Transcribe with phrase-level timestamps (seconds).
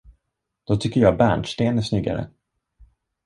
[0.63, 2.29] Då tycker jag bärnsten är snyggare.